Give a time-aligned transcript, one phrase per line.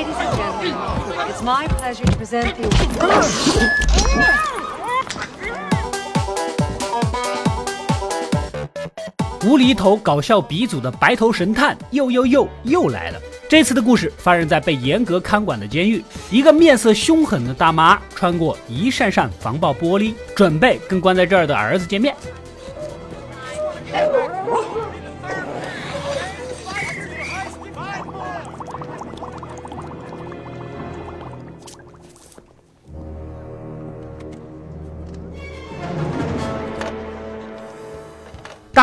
[0.00, 2.68] it's my pleasure to present the.
[9.44, 13.20] 无厘头搞笑鼻祖的白头神探又又又又来了。
[13.48, 22.14] 这次的故事发生在被严格看管的监狱，一个面色凶狠的大妈穿过一扇扇防爆玻璃，准备跟关在这儿的儿子见面。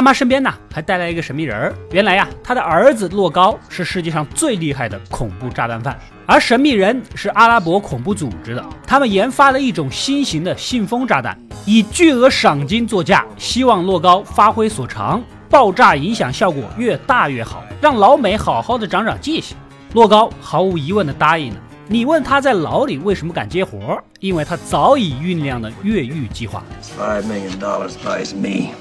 [0.06, 1.74] 妈身边呢，还带来一个神秘人儿。
[1.90, 5.98] 原来呀，他的儿子洛高是世界上最厉害的恐怖炸弹犯，
[6.28, 8.64] 而神秘人是阿拉伯恐怖组织的。
[8.86, 19.58] 他们研发了一种新型的信封炸弹，以巨额赏金作价，希望洛高发挥所长，爆炸影响效果越大越好，让老美好好的长长记性。
[19.94, 21.60] 洛高毫无疑问的答应了。
[21.88, 24.00] 你问他在牢里为什么敢接活？
[24.20, 26.64] 因为他早已酝酿了越狱计划。
[26.96, 28.76] Five million dollars buys me.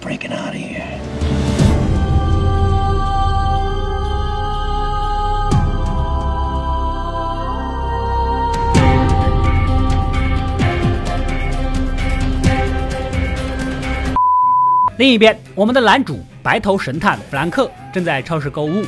[0.00, 0.82] Breaking out of here.
[14.98, 18.82] 另一边，我们的男主白头神探弗兰克正在超市购物。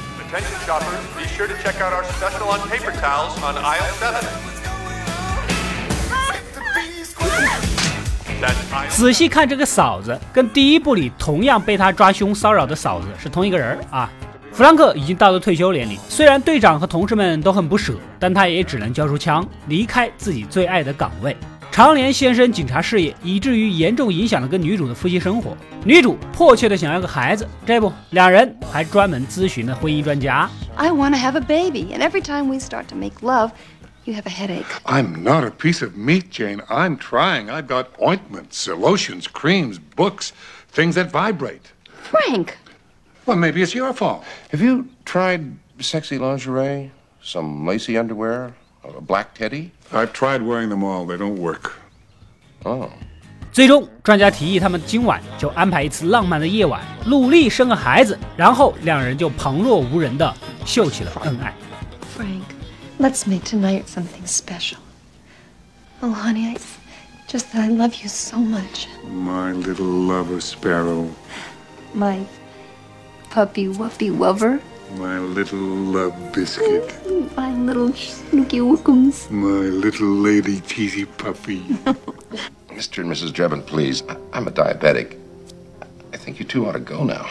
[8.88, 14.10] 仔细看这个嫂子，跟第一部里同样被他抓凶骚扰的嫂子是同一个人啊。
[14.52, 21.36] 弗兰克已经到了退休年龄，虽然队长和同事们都很不舍，但他也只能交出枪，离开自己最爱的岗位。
[21.70, 25.56] 常年献身警察事业，以至于严重影响了跟女主的夫妻生活。
[25.84, 30.48] 女主迫切的想要个孩子，这不，两人还专门咨询了婚姻专家。
[30.74, 33.50] I want to have a baby, and every time we start to make love.
[34.07, 34.65] You have a headache.
[34.85, 36.61] I'm not a piece of meat, Jane.
[36.69, 37.49] I'm trying.
[37.49, 40.33] I've got ointments, lotions, creams, books,
[40.69, 41.71] things that vibrate.
[42.11, 42.57] Frank!
[43.25, 44.23] Well, maybe it's your fault.
[44.51, 46.91] Have you tried sexy lingerie?
[47.21, 48.53] Some lacy underwear?
[48.83, 49.71] A black teddy?
[49.93, 51.05] I've tried wearing them all.
[51.05, 51.71] They don't work.
[52.65, 52.89] Oh.
[53.53, 60.33] 最终，专家提议他们今晚就安排一次浪漫的夜晚，努力生个孩子，然后两人就旁若无人的
[60.65, 61.53] 秀起了恩爱。
[62.17, 62.41] Frank.
[62.99, 64.79] Let's make tonight something special.
[66.01, 66.57] Oh, honey, I
[67.27, 68.87] just I love you so much.
[69.05, 71.09] My little lover sparrow.
[71.93, 72.25] My
[73.29, 74.61] puppy wuppy lover.
[74.97, 76.93] My little love biscuit.
[77.35, 79.29] My little snooky wookums.
[79.31, 81.61] My little lady cheesy puppy.
[82.69, 83.01] Mr.
[83.01, 83.31] and Mrs.
[83.31, 84.03] Drebin, please.
[84.33, 85.17] I'm a diabetic.
[86.13, 87.25] I think you two ought to go now.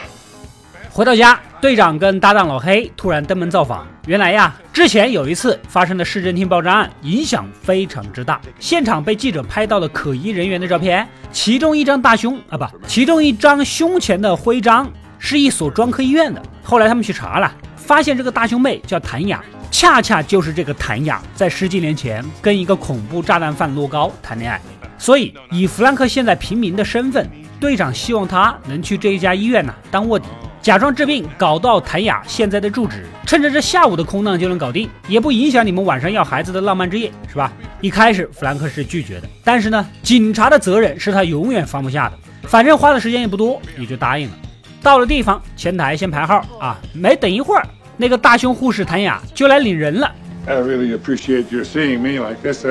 [0.91, 3.84] 回到家， 队长跟搭档老黑突然登门造访。
[4.06, 8.40] 原来呀，之前有一次发生的市政厅爆炸案，影响非常之大。
[8.60, 14.88] 现场被记者拍到了可疑人员的照片，其中一张大胸啊，不，其中一张胸前的徽章
[15.18, 16.40] 是一所专科医院的。
[16.62, 24.60] 后来他们去查了，发现这个大胸妹叫谭雅，恰恰就是这个谭雅在十几年前跟一个恐怖炸弹犯洛高谈恋爱。
[24.96, 30.26] 所以，以弗兰克现在平民的身份，队长希望他能去这一家医院呢当卧底。
[30.60, 37.52] 假装治病，搞到谭雅现在的住址，趁着这下午的空档就能搞定，也不影响你们晚上要孩子的浪漫之夜，是吧？
[37.80, 44.34] 一开始弗兰克是拒绝的，但是呢，警察的责任是他永远放不下的，反正花的时间也不多，也就答应了。
[44.82, 47.64] 到了地方，前台先排号啊，没等一会儿，
[47.96, 50.10] 那个大胸护士谭雅就来领人了。
[50.46, 52.66] I really appreciate you seeing me like this.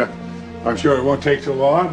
[0.65, 1.87] I'm sure it won't take too long.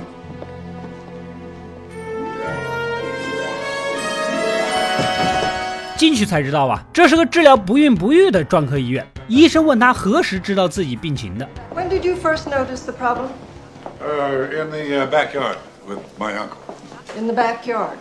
[6.04, 9.06] 进去才知道啊，这是个治疗不孕不育的专科医院。
[9.28, 11.48] 医生问他何时知道自己病情的。
[11.76, 13.30] When did you first notice the problem?
[14.02, 16.58] Uh, in the uh, backyard with my uncle.
[17.18, 17.98] In the backyard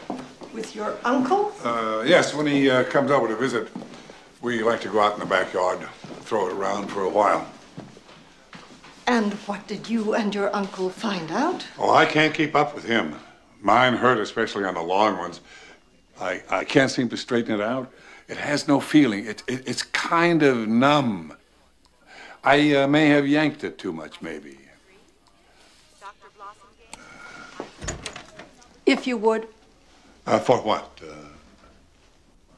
[0.54, 1.52] with your uncle?
[1.64, 3.68] Uh, yes, when he uh, comes over to visit,
[4.40, 5.78] we like to go out in the backyard,
[6.24, 7.44] throw it around for a while.
[9.06, 11.64] And what did you and your uncle find out?
[11.78, 13.14] Oh, I can't keep up with him.
[13.60, 15.40] Mine hurt, especially on the long ones.
[16.20, 17.92] I, I can't seem to straighten it out.
[18.28, 19.24] It has no feeling.
[19.26, 21.32] It, it it's kind of numb.
[22.44, 24.58] I uh, may have yanked it too much, maybe.
[28.86, 29.48] If you would.
[30.26, 31.00] Uh, for what?
[31.02, 31.14] Uh,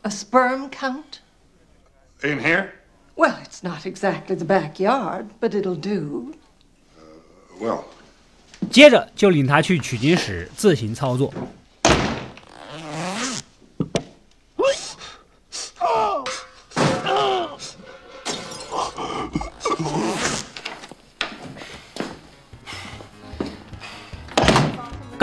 [0.04, 1.20] a sperm count?
[2.22, 2.72] In here?
[3.16, 6.34] Well, it's not exactly the backyard, but it'll do.
[6.98, 7.02] Uh,
[7.60, 7.84] well.
[8.70, 11.32] 接着就领他去取经室自行操作。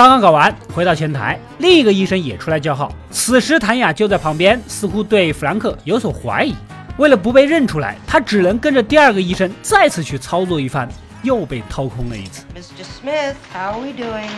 [0.02, 2.92] 刚刚搞完，回到前台，另一个医生也出来叫号。
[3.12, 6.56] 此时谭雅就在旁边，似乎对弗兰克有所怀疑。
[6.98, 10.88] 为了不被认出来，他只能跟着第二个医生再次去操作一番，
[11.22, 12.44] 又被掏空了一次。
[12.52, 12.82] Mr.
[12.82, 14.28] Smith, how are we doing?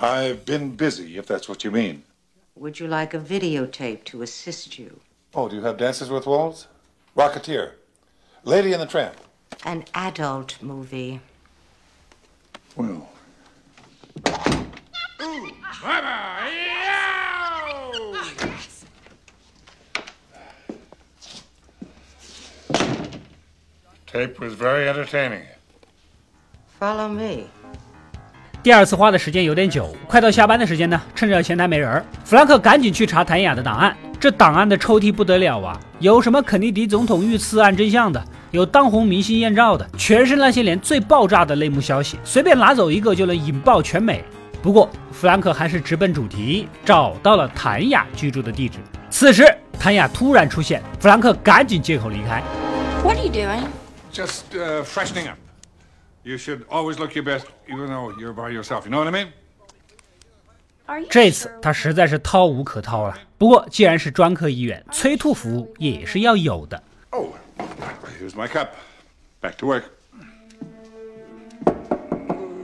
[0.00, 1.98] I've been busy, if that's what you mean.
[2.56, 4.98] Would you like a videotape to assist you?
[5.34, 6.66] Oh, do you have Dances with Wolves?
[7.14, 7.74] Rocketeer.
[8.42, 9.14] Lady and the Tramp.
[9.64, 11.20] An adult movie.
[12.74, 13.06] Well.
[24.12, 25.42] Tape was very entertaining.
[26.80, 27.44] Follow me.
[28.62, 33.94] 第二次花的时间有点久，快到下班的时间呢，趁着前台没人儿，弗兰克赶紧去查谭雅的档案。
[34.18, 38.24] 这档案的抽屉不得了啊，有什么肯尼迪总统遇刺案真相的，
[38.56, 44.24] 有当红明星艳照的，全是那些年最爆炸的内幕消息，随便拿走一个就能引爆全美。
[44.62, 48.78] 不过弗兰克还是直奔主题，找到了谭雅居住的地址。
[49.10, 49.46] 此时
[49.78, 52.42] 谭雅突然出现，弗兰克赶紧借口离开。
[53.04, 53.60] What are you doing?
[54.10, 55.36] Just uh, freshening up.
[56.22, 58.86] You should always look your best, even though you're by yourself.
[58.86, 59.26] You know what I
[60.88, 61.08] mean?
[61.10, 63.18] 这次他实在是掏无可掏了。
[63.36, 66.82] 不过既然是专科医院，催吐服务也是要有的。
[67.10, 67.26] Oh,
[68.18, 68.76] here's my cup.
[69.40, 69.98] Back to work.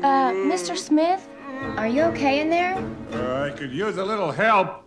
[0.02, 0.76] Uh, Mr.
[0.76, 1.28] Smith?
[1.76, 2.76] Are you okay in there?
[3.12, 4.84] Uh, I could use a little help.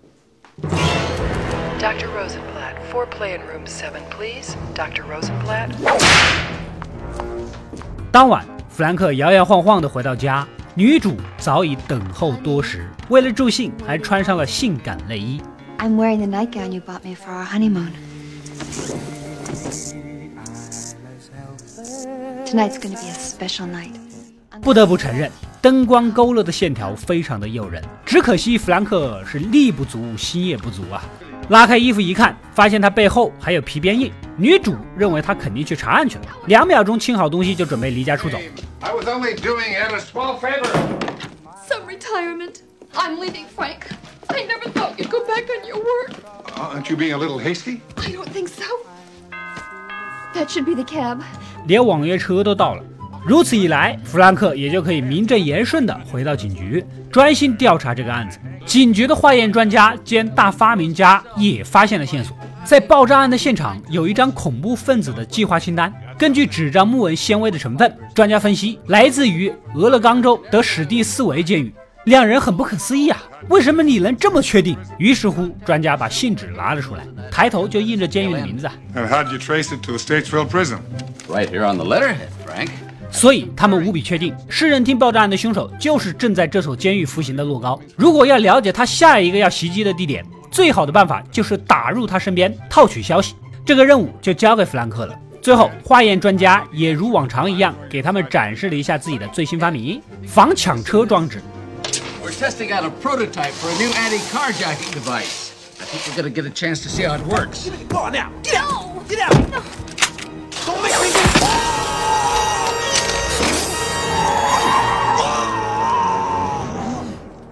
[1.80, 2.10] Dr.
[2.10, 4.56] Rosenblatt, foreplay in room seven, please.
[4.74, 5.04] Dr.
[5.04, 5.72] Rosenblatt.
[8.12, 12.86] 当晚，弗兰克摇摇晃晃地回到家，女主早已等候多时。
[13.10, 15.42] 为了助兴，还穿上了性感内衣。
[15.78, 17.92] I'm wearing the nightgown you bought me for our honeymoon.
[22.46, 23.92] Tonight's gonna be a special night.
[24.62, 25.30] 不得不承认，
[25.62, 27.84] 灯光勾勒的线条非常的诱人。
[28.06, 31.04] 只可惜弗兰克是力不足，心也不足啊。
[31.50, 34.12] 拉开衣服一看，发现他背后还有皮鞭印。
[34.38, 38.38] 女主认为他肯定去查案去了，两秒钟清好东西就准备离家出走。
[38.80, 40.70] I was only doing it a small favor.
[41.68, 42.62] Some retirement.
[42.94, 43.88] I'm leaving, Frank.
[44.28, 46.16] I never thought you'd go back on your word.
[46.56, 47.82] Uh, aren't you being a little hasty?
[47.98, 48.64] I don't think so.
[50.36, 51.20] That should be the cab.
[51.66, 52.84] 连网约车都到了。
[53.26, 58.38] 如此一来，弗兰克也就可以名正言顺地回到警局，专心调查这个案子。
[58.66, 62.36] 警局的化验专家兼大发明家也发现了线索，
[62.66, 65.92] 在爆炸案的现场有一张恐怖分子的计划清单。
[66.18, 71.74] 根据纸张木纹纤维的成分，专家分析来自于俄勒冈州的史蒂斯维监狱。
[72.06, 74.78] 两人很不可思议啊，为什么你能这么确定？
[74.98, 80.78] 于是乎，专家把信纸拿了出来，抬头就印着监狱的名字 how'd you trace it to the Statesville prison?
[81.28, 82.70] Right here on the letterhead, Frank.
[83.12, 87.80] 所以他们无比确定，市政厅爆炸案的凶手就是正在这所监狱服刑的洛高。
[87.96, 93.36] 如果要了解他下一个要袭击的地点，最好的办法就是打入他身边，套取消息。
[93.64, 95.16] 这个任务就交给弗兰克了。
[95.42, 101.42] 最后，化验专家也如往常一样，给他们展示了一下自己的最新发明——防抢车装置。
[102.26, 105.54] We're testing out a prototype for a new anti-carjacking device.
[105.80, 107.70] I think we're gonna get a chance to see how it works.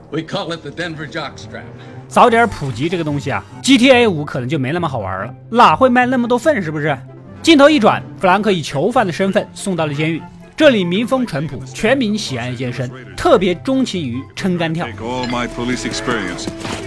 [0.10, 1.66] We call it the Denver Jockstrap.
[2.08, 6.64] 早点普及这个东西啊，GTA 五可能就没那么好玩了，哪会卖那么多份？
[6.64, 6.98] 是不是？
[7.44, 10.20] 镜头一转，弗兰克以囚犯的身份送到了监狱，
[10.56, 14.86] 这里民风淳朴，全民喜爱健身，特别钟情于撑杆跳。
[14.86, 16.46] Take all my police experience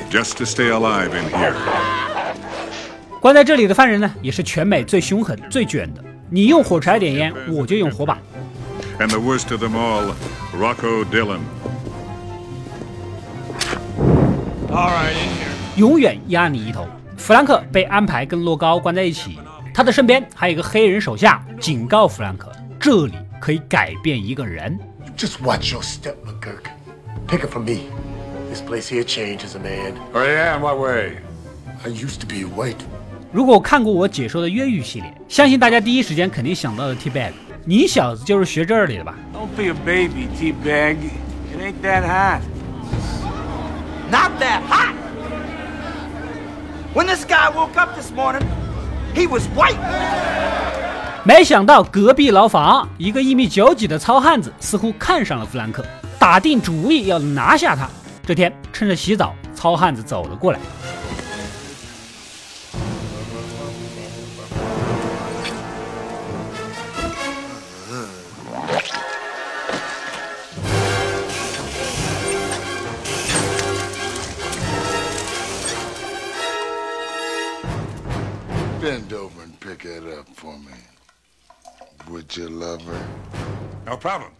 [0.08, 1.52] just to stay alive in here.
[3.20, 6.04] 关在这里的犯人呢，也是全美最凶狠、最卷的。
[6.30, 8.18] 你用火柴点烟，我就用火把。
[9.00, 10.14] And the worst of them all,
[10.56, 11.40] Rocco Dillon.
[15.74, 16.86] 永远压你一头。
[17.16, 19.38] 弗兰克被安排跟洛高关在一起，
[19.74, 23.14] 他的身边还有一个黑人手下，警告弗兰克，这里
[23.45, 24.79] 可以改变一个人。
[25.17, 26.65] Just watch your step, McGurk.
[27.27, 27.81] Take it from me.
[28.49, 29.93] This place here changes a man.
[30.13, 31.17] Oh, yeah, in what way?
[31.85, 32.77] I used to be white.
[33.31, 37.31] 如果看过我解说的越狱系列，相信大家第一时间肯定想到了 T bag。
[37.63, 39.15] 你小子就是学这里的吧？
[39.33, 40.97] Don't be a baby, T-Bag.
[41.53, 42.41] It ain't that hot.
[44.09, 44.95] Not that hot!
[46.93, 48.45] When this guy woke up this morning,
[49.13, 49.77] he was white.
[51.26, 55.84] 没想到隔壁牢房一个一米九几的糙汉子似乎看上了弗兰克，
[56.20, 57.88] 打定主意要拿下他。
[58.24, 60.60] 这天趁着洗澡，糙汉子走了过来。
[83.86, 84.26] No problem.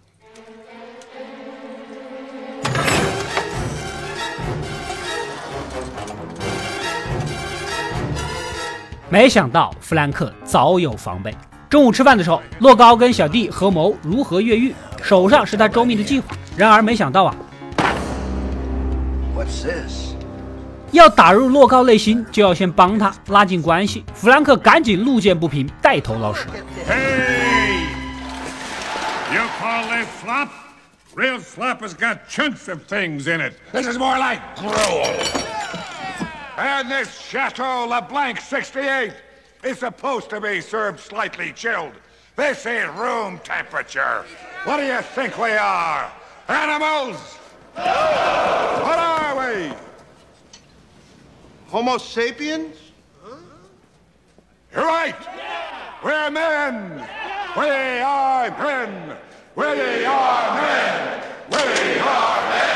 [9.09, 11.33] 没想到弗兰克早有防备。
[11.71, 16.37] 中午吃饭的时候，洛高跟小弟合谋如何越狱，手上是他周密的计划。
[16.57, 17.37] 然而没想到啊
[19.37, 20.15] ，What's this?
[20.91, 24.05] 要打入洛高内心，就要先帮他拉近关系。
[24.13, 26.49] 弗兰克赶紧路见不平，带头老实。
[26.89, 27.96] Hey!
[29.37, 30.51] You call this slop?
[31.15, 33.53] Real slop has got chunks of things in it.
[33.71, 35.05] This is more like gruel.
[36.57, 39.13] And this Chateau LeBlanc 68
[39.63, 41.93] is supposed to be served slightly chilled.
[42.35, 44.25] This ain't room temperature.
[44.65, 46.11] What do you think we are?
[46.49, 47.19] Animals?
[47.75, 49.71] What are we?
[51.67, 52.79] Homo sapiens?
[54.73, 55.15] You're right.
[56.03, 57.07] We're men.
[57.55, 58.89] We are men.
[59.55, 59.75] We are
[60.57, 61.21] men.
[61.51, 61.59] We
[62.01, 62.67] are men.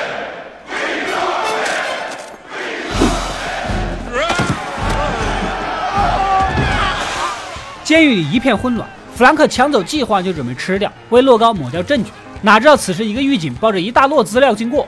[7.84, 12.10] 监狱里一片混乱，弗兰克抢走计划就准备吃掉，为洛高抹掉证据。
[12.40, 14.86] 哪知道此时一个狱警抱着一大摞资料经过，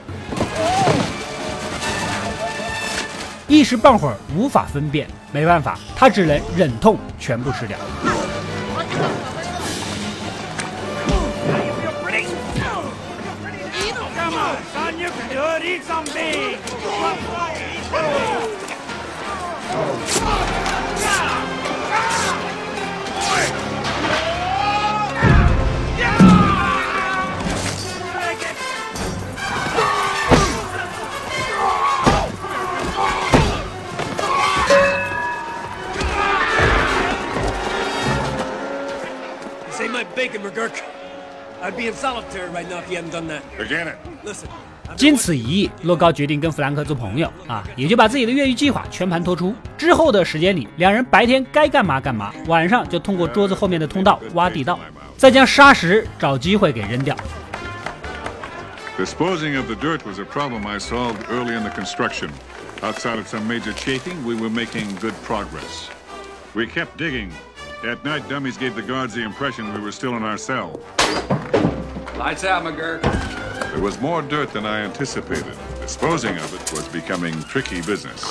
[3.47, 7.77] 一时半会儿无法分辨，没办法，他只能忍痛全部吃掉。
[16.01, 16.55] Do it.
[16.55, 17.83] Eat.
[39.71, 40.81] Save my bacon, McGurk.
[41.61, 43.43] I'd be in solitary right now if you hadn't done that.
[43.57, 43.97] Again it.
[44.23, 44.49] Listen,
[44.95, 49.53] 经此一役，洛高决定跟弗兰克做朋友啊，也就把自己的越狱计划全盘托出。
[49.77, 54.79] 之后的时间里，两人白天该干嘛干嘛，晚上就通过桌子后面的通道挖地道，
[55.17, 57.15] 再将沙石找机会给扔掉。
[58.97, 62.29] Disposing of the dirt was a problem I solved early in the construction.
[62.81, 65.89] Outside of some major chafing, we were making good progress.
[66.53, 67.31] We kept digging.
[67.83, 70.79] At night, dummies gave the guards the impression we were still in our cell.
[72.17, 73.01] Lights out, McGurk.
[73.71, 75.55] There was more dirt than I anticipated.
[75.81, 78.23] Disposing of it was becoming tricky business.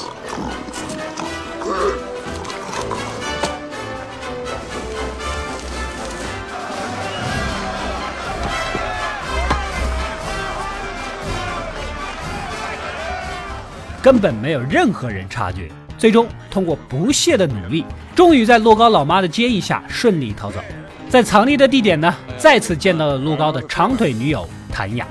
[14.03, 15.71] 根本没有任何人察觉。
[15.97, 17.85] 最终通过不懈的努力，
[18.17, 20.59] 终于在洛高老妈的接应下顺利逃走。
[21.09, 25.07] 在藏匿的地点呢，再次见到了洛高的长腿女友谭雅。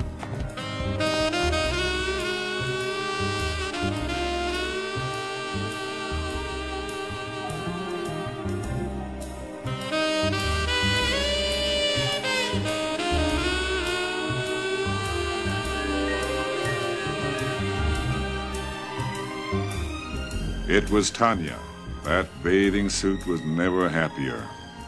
[20.68, 21.58] It was Tanya.
[22.04, 24.42] That bathing suit was never happier.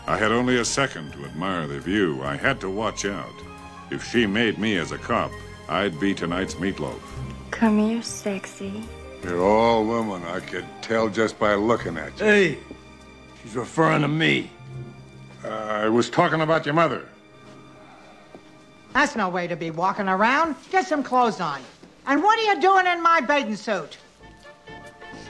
[0.07, 2.23] I had only a second to admire the view.
[2.23, 3.54] I had to watch out.
[3.92, 5.32] If she made me as a cop,
[5.68, 7.00] I'd be tonight's meatloaf.
[7.52, 8.84] Come here, sexy.
[9.24, 10.22] You're all woman.
[10.26, 12.26] I could tell just by looking at you.
[12.26, 12.58] Hey,
[13.42, 14.50] she's referring to me.
[15.44, 15.50] Uh,
[15.86, 17.04] I was talking about your mother.
[18.94, 20.56] That's no way to be walking around.
[20.72, 21.60] Get some clothes on.
[22.08, 23.98] And what are you doing in my bathing suit?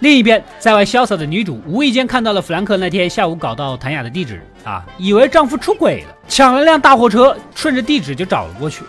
[0.02, 8.83] 另一边，在外潇洒的女主无意间看到了弗兰克那天下午搞到谭雅的地址 啊，以为丈夫出轨了，抢了辆大货车，顺着地址就找了过去。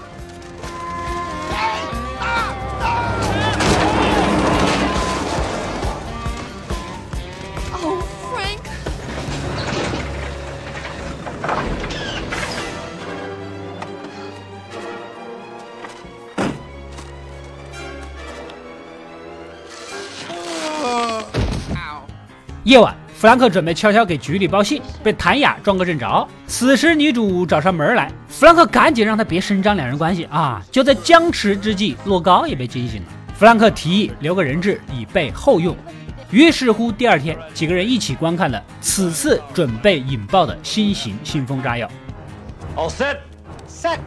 [7.74, 8.00] Oh,
[8.34, 8.63] Frank.
[20.84, 21.24] Oh.
[22.63, 26.28] 夜晚，弗兰克准备悄悄给局里报信，被谭雅撞个正着。
[26.48, 30.62] 此时女主找上门来，弗兰克赶紧让她别声张两人关系啊！
[30.70, 33.08] 就在僵持之际，洛高也被惊醒了。
[33.34, 35.74] 弗兰克提议留个人质以备后用。
[36.30, 41.90] 于是乎，第二天几个人一起观看了此次准备引爆的新型信封炸药。
[42.76, 43.20] All set?
[43.66, 44.00] Set.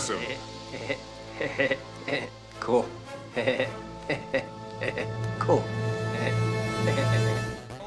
[2.60, 2.84] cool.
[5.38, 5.60] cool.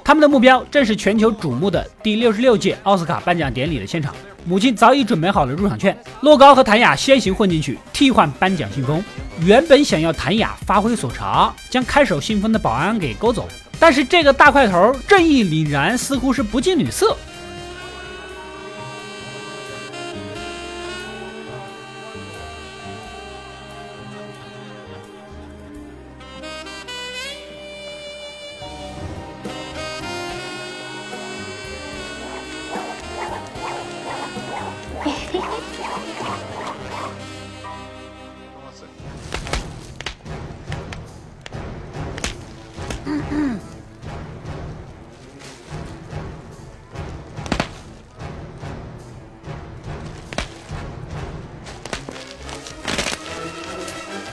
[0.04, 4.14] 他们的目标正是全球瞩目的第六十六届奥斯卡颁奖典礼的现场。
[4.46, 9.02] 母亲早已准备好了入场券，乐高和谭雅先行混进去，替换颁奖信封。
[9.40, 13.48] 原本想要谭雅发挥所长，将看守信封的保安给勾走，
[13.80, 17.16] 但是这个大块头正义凛然，似乎是不近女色。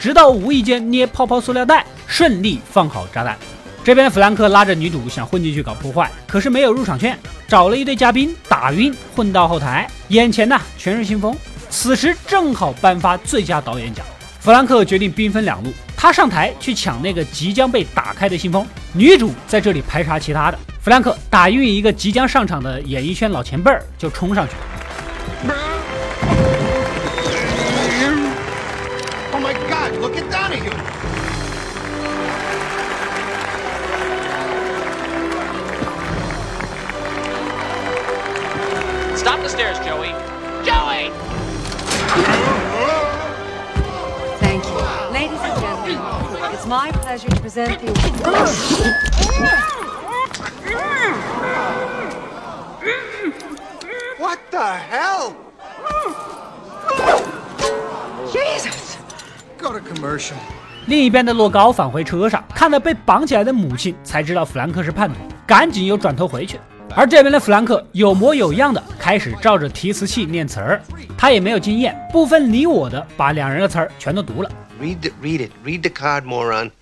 [0.00, 3.37] 直到无意间捏泡泡塑料袋，顺利放好炸弹。
[3.85, 11.37] 这边弗兰克拉着女主想混进去搞破坏，可是没有入场券，找了一堆嘉宾打晕，混到后台，眼前呢全是信封。
[11.69, 14.04] 此时正好颁发最佳导演奖，
[14.40, 20.59] 弗兰克决定兵分两路，他上台去抢那个即将被打开的信封，女主在这里排查其他的。
[20.80, 24.54] 弗兰克打晕一个即将上场的演艺圈老前辈儿，就冲上去。
[46.71, 47.91] My pleasure to present the
[54.21, 55.35] What the hell?
[58.33, 58.99] Jesus!
[59.59, 60.37] Go to commercial.
[60.87, 66.61] 另一边的洛高返回车上，看到被绑起来的母亲，才知道弗兰克是叛徒，赶紧又转头回去。
[66.95, 70.80] 而这边的弗兰克有模有样的开始照着提词器念词儿，
[71.19, 74.50] 他也没有经验，不分你我的把两人的词儿全都读了。
[74.80, 75.52] Read it, read it.
[75.62, 76.73] Read the card, moron.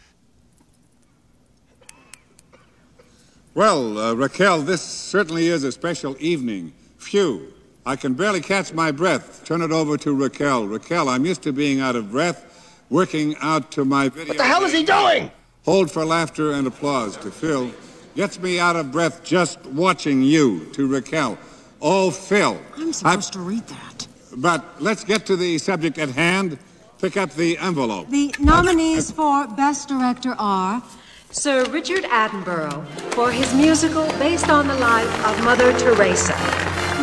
[3.55, 6.73] Well, uh, Raquel, this certainly is a special evening.
[6.99, 7.53] Phew.
[7.85, 9.45] I can barely catch my breath.
[9.45, 10.69] Turn it over to Raquel.
[10.69, 14.29] Raquel, I'm used to being out of breath, working out to my video.
[14.29, 15.33] What the hell is he doing?
[15.65, 17.73] Hold for laughter and applause to Phil.
[18.15, 21.37] Gets me out of breath just watching you to Raquel.
[21.83, 22.61] Oh, Phil.
[22.77, 24.07] I'm supposed to read that.
[24.37, 26.59] But let's get to the subject at hand.
[27.01, 28.09] Pick up the envelope.
[28.11, 30.83] The nominees for Best Director are
[31.31, 32.85] Sir Richard Attenborough
[33.15, 36.35] for his musical based on the life of Mother Teresa.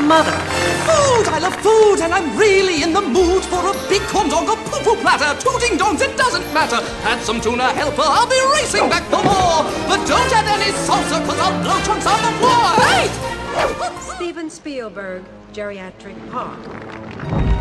[0.03, 0.35] Mother.
[0.83, 1.31] Food!
[1.31, 4.55] I love food, and I'm really in the mood for a big corn dog, a
[4.69, 6.83] poo poo platter, two ding dongs, it doesn't matter.
[7.07, 9.63] Add some tuna helper, I'll be racing back for more.
[9.87, 12.67] But don't add any salsa, cause I'll blow chunks on the floor.
[12.83, 14.15] Hey!
[14.17, 17.54] Steven Spielberg, Geriatric Park.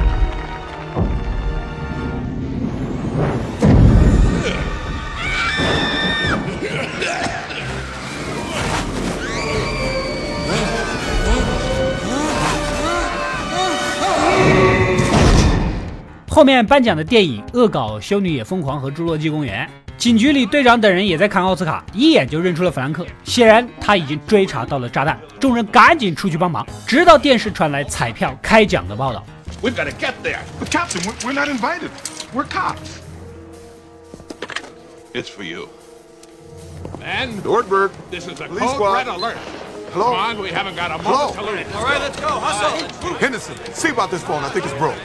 [16.28, 19.64] 后面颁奖的电影《恶搞修女也疯狂》和《侏罗纪公园》，
[19.96, 23.06] 警局里队长等人也在看奥斯卡，一眼就认出了弗兰克。
[23.22, 29.24] 显然他已经追查到了炸弹，众人赶紧出去帮忙，直到电视传来彩票开奖的报道。
[29.62, 30.40] We've got to get there.
[30.58, 31.90] But, Captain, we're, we're not invited.
[32.34, 32.98] We're cops.
[35.14, 35.68] It's for you.
[37.03, 37.91] Man, Nordberg.
[38.11, 38.93] this is a Police code squad.
[38.93, 39.37] red alert.
[39.93, 40.05] Hello?
[40.11, 41.33] Come on, we haven't got a Hello?
[41.33, 41.75] moment to lose.
[41.75, 42.27] All right, let's go.
[42.27, 43.13] Hustle.
[43.15, 44.43] Henderson, see about this phone.
[44.43, 44.95] I think it's broke.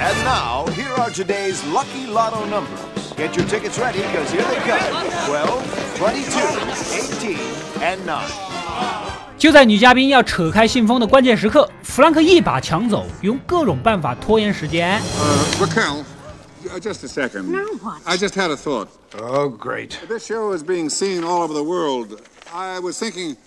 [0.00, 2.78] And now, here are today's lucky lotto numbers.
[3.16, 4.78] Get your tickets ready, because here they come
[5.26, 6.38] 12, 22,
[7.26, 7.38] 18,
[7.82, 8.22] and 9.
[9.36, 15.00] 就在女嘉宾要扯开信封的关键时刻，弗兰克一把抢走，用各种办法拖延时间。
[15.00, 16.04] Uh, Raquel,
[16.73, 17.51] Uh, just a second.
[17.51, 18.01] Now what?
[18.05, 18.89] I just had a thought.
[19.15, 19.99] Oh, great.
[20.07, 22.21] This show is being seen all over the world.
[22.53, 23.37] I was thinking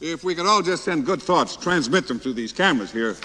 [0.00, 3.16] if we could all just send good thoughts, transmit them through these cameras here.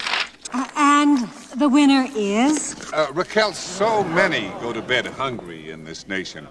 [0.54, 6.08] Uh, and the winner is Uh, Raquel, so many go to bed hungry in this
[6.08, 6.48] nation.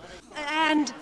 [0.48, 0.92] and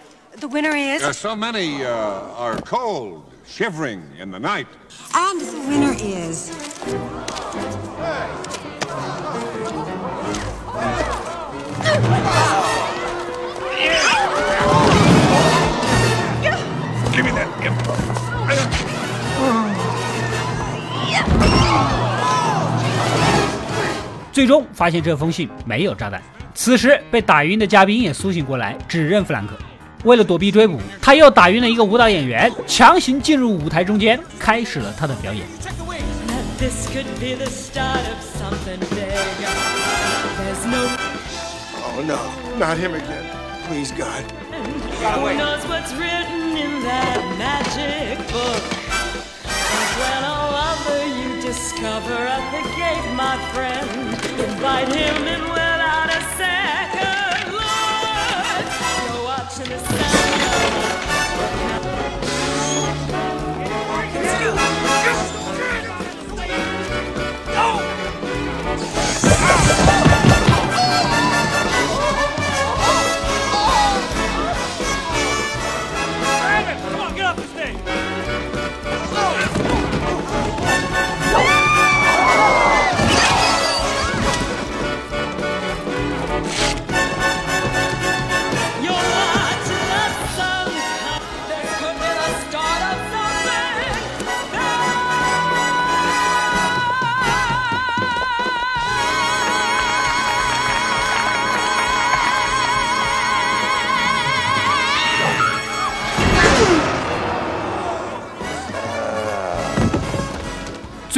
[0.40, 4.66] the winner is Uh, so many uh, are cold, shivering in the night.
[5.14, 6.50] and the winner is
[17.12, 17.48] Give me that.
[24.32, 26.22] 最终发现这封信没有炸弹。
[26.54, 29.54] 此时被打晕的嘉宾也苏醒过来，指认弗兰克。
[30.04, 35.44] 为了躲避追捕，他又打晕了一个舞蹈演员，强行进入舞台中间，开始了他的表演。
[36.60, 39.50] This could be the start of something bigger.
[40.38, 41.07] There's no
[41.98, 42.30] Oh, no.
[42.58, 43.26] Not him again.
[43.66, 44.22] Please, God.
[44.22, 48.62] who knows what's written in that magic book.
[49.42, 56.14] And when a lover you discover at the gate, my friend, invite him in without
[56.14, 58.62] a second look.
[59.02, 60.38] You're watching the sound.
[69.88, 70.07] Come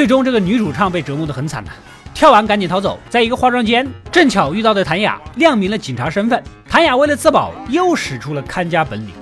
[0.00, 1.70] 最终，这个女主唱被折磨得很惨呐、
[2.14, 6.42] 跳完赶紧逃走，在一个化妆间，正巧遇到的谭雅亮明了警察身份。
[6.66, 9.12] 谭雅为了自保，又使出了看家本领。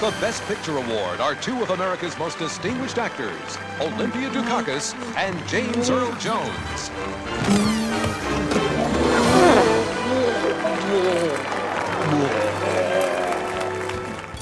[0.00, 5.90] The Best Picture Award are two of America's most distinguished actors, Olympia Dukakis and James
[5.90, 6.90] Earl Jones.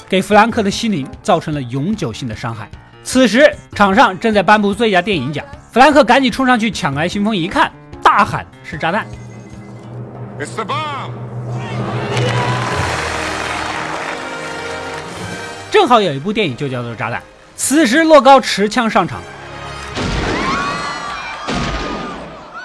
[0.09, 2.69] 给弗兰克的心灵造成了永久性的伤害。
[3.03, 7.71] 此时，场上正在颁布最佳电影奖，弗兰克赶紧冲上去抢来信封，一看，
[8.03, 9.05] 大喊是炸弹。
[10.37, 11.24] It's the bomb!
[15.75, 17.19] 正好有一部电影就叫做《炸弹》。
[17.57, 19.21] 此时，洛高持枪上场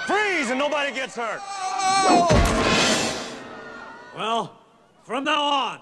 [0.07, 1.41] ，Freeze and nobody gets hurt.
[4.17, 4.51] Well,
[5.05, 5.81] from now on,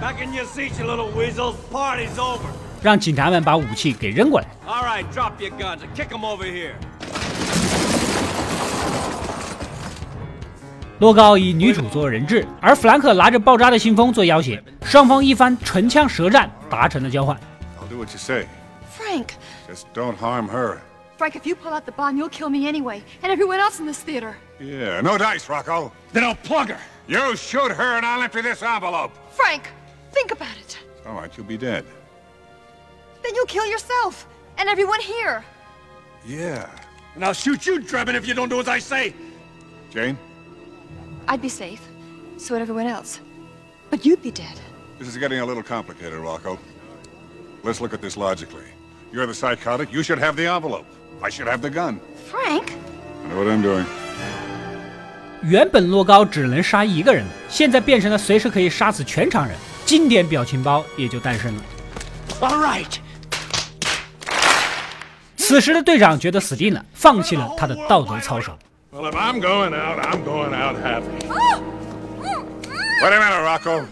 [0.00, 1.56] back in your seats, you little weasels.
[1.70, 2.48] Party's over.
[2.80, 4.46] 让警察们把武器给扔过来。
[4.66, 6.72] All right, drop your guns and kick them over here.
[10.99, 17.35] 洛高以女主做人质，而弗兰克拿着爆炸的信封做要挟，双方一番唇枪舌战，达成了交换。
[17.81, 18.47] I'll do what you say.
[18.97, 19.29] Frank,
[19.67, 20.81] Just don't harm her.
[21.17, 23.85] Frank, if you pull out the bomb, you'll kill me anyway, and everyone else in
[23.85, 24.35] this theater.
[24.59, 25.91] Yeah, no dice, Rocco.
[26.13, 26.79] Then I'll plug her.
[27.07, 29.11] You shoot her and I'll empty this envelope.
[29.31, 29.63] Frank,
[30.11, 30.77] think about it.
[31.05, 31.85] All right, you'll be dead.
[33.21, 35.43] Then you'll kill yourself and everyone here.
[36.25, 36.67] Yeah.
[37.15, 39.13] And I'll shoot you, Drebin, if you don't do as I say.
[39.91, 40.17] Jane,
[41.30, 41.80] I'd be safe.
[42.38, 43.20] So would everyone else.
[43.88, 44.58] But you'd be dead.
[45.00, 46.58] this is getting a little complicated, Rocco.
[47.64, 48.66] Let's look at this logically.
[49.12, 49.90] You're the psychotic.
[49.90, 50.84] You should have the envelope.
[51.22, 51.98] I should have the gun.
[52.30, 52.72] Frank?
[53.24, 53.86] I know what I'm doing.
[55.42, 61.62] 原本洛高只能杀一个人，现在变成了随时可以杀死全场人，经典表情包也就诞生了。
[62.40, 62.98] All right.
[65.38, 68.58] 此时的队长觉得死定了，放弃了他的道德操守。
[68.92, 71.28] Well, if I'm going out, I'm going out happy.
[73.00, 73.84] Wait a minute, Rocco.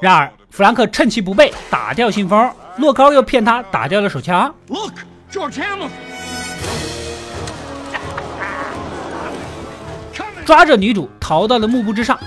[0.00, 4.52] 然而，弗兰克趁其不备打掉信封，洛高又骗他打掉了手枪。
[4.66, 4.94] Look,
[5.30, 5.88] George Hamilton.
[10.44, 12.18] 抓着女主逃到了幕布之上。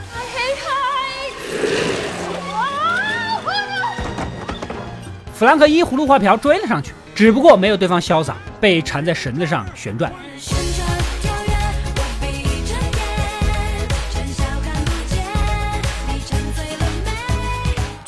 [5.34, 10.10] 弗兰克依葫芦画瓢追了上去，只不过没有对方潇洒，被缠在绳子上旋转。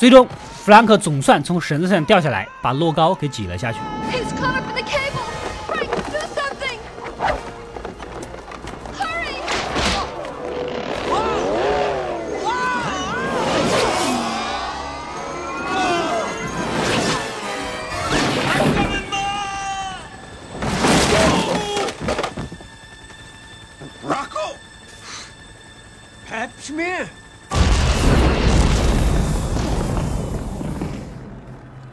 [0.00, 0.26] 最终，
[0.64, 3.78] 弗兰克总算从绳子上掉下来，把乐高给挤了下去。
[24.02, 24.48] Rocco，Pap
[26.58, 27.04] smear。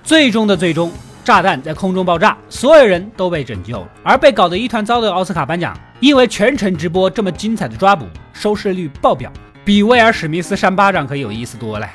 [0.07, 0.89] 最终的最终，
[1.21, 3.87] 炸弹在空中爆炸，所有人都被拯救了。
[4.03, 9.29] 而被搞得一团糟的奥斯卡颁奖因为全程直播这么精彩的抓捕，收视率爆表，
[9.65, 11.85] 比威尔史密斯扇巴掌可有意思多了。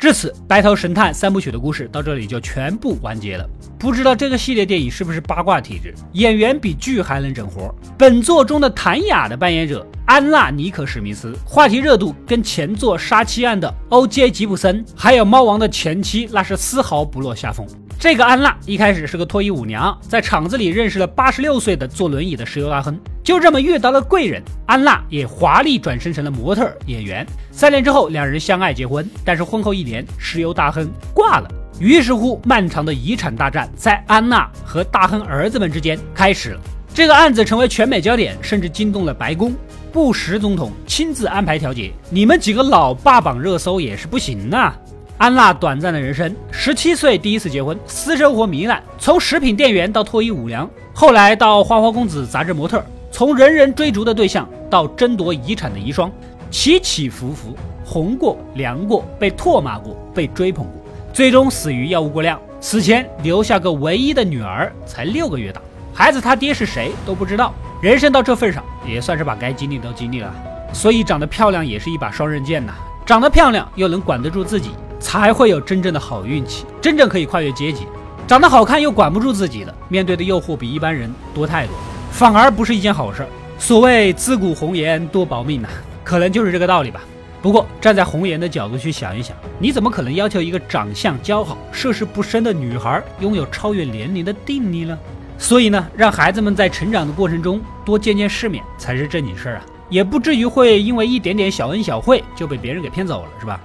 [0.00, 3.46] 至此，《白头神探》三部曲的故事到这里就全部完结了。
[3.78, 7.74] 不知道这个系列电影是不是八卦体质，演员比剧还能整活。
[7.98, 17.66] 本作中的谭雅的扮演者安娜·尼可·史密斯，话题热度跟前作《杀妻案》的欧杰·吉普森，还有《猫王》的前妻，那是丝毫不落下风。
[18.00, 27.26] 这个安娜一开始是个脱衣舞娘，在厂子里认识了八十六岁的坐轮椅的石油大亨，就这么遇到了贵人，安娜也华丽转身成了模特演员。
[27.50, 31.50] 三年之后，两人相爱结婚，但是婚后一年，石油大亨挂了。
[31.78, 36.60] 于是乎，漫长的遗产大战在安娜和大亨儿子们之间开始了。
[36.94, 39.52] 这个案子成为全美焦点，甚至惊动了白宫，
[39.92, 41.92] 布什总统亲自安排调解。
[42.08, 44.74] 你们几个老爸榜热搜也是不行呐！
[45.20, 56.10] 安娜短暂的人生：十七岁第一次结婚，私生活糜烂，从食品店员到脱衣舞娘，后来到花花公子杂志模特，从人人追逐的对象到争夺遗产的遗孀，
[56.50, 57.54] 起起伏伏，
[57.84, 60.72] 红过，凉过，被唾骂过，被追捧过，
[61.12, 62.40] 最终死于药物过量。
[62.58, 65.60] 死前留下个唯一的女儿，才六个月大，
[65.92, 67.52] 孩子他爹是谁都不知道。
[67.82, 70.34] 人生到这份上，也算是把该经历都经历了。
[70.72, 72.72] 所以长得漂亮也是一把双刃剑呐，
[73.04, 74.70] 长得漂亮又能管得住自己。
[75.00, 77.86] 才会有真正的好运气，真正可以跨越阶级。
[78.28, 81.74] 长得好看又管不住自己的，面对的诱惑比一般人多太多，
[82.12, 83.26] 反而不是一件好事。
[83.58, 85.68] 所谓自古红颜多薄命呐，
[86.04, 87.00] 可能就是这个道理吧。
[87.42, 94.96] 不过站在红颜的角度去想一想，你怎么可能要求一个长相姣好、涉世不深的女孩拥有超越年龄的定力呢？
[95.38, 103.58] 所以呢，让孩子们在成长的过程中多见见世面才是正经事儿啊，也不至于会因为一点点小恩小惠就被别人给骗走了，是吧？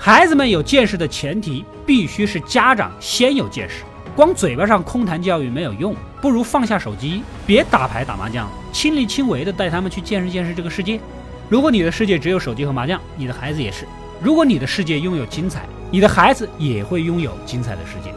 [0.00, 3.82] 孩子们有见识的前提，必须是家长先有见识。
[4.14, 11.00] 光嘴巴上空谈教育没有用，不如放下手机，别打牌打麻将，亲力亲为的带他们去见识见识这个世界。
[11.48, 13.86] 如果你的世界只有手机和麻将，你的孩子也是；
[14.22, 18.14] 如果你的世界拥有精彩，你的孩子也会拥有精彩的世界。